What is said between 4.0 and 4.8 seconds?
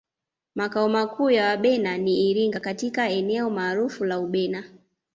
la Ubena